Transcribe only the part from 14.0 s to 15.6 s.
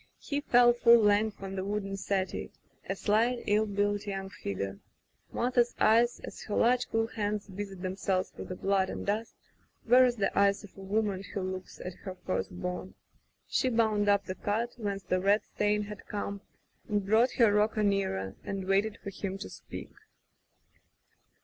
up the cut whence the red